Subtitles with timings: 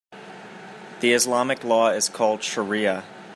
[1.01, 3.03] The Islamic law is called shariah.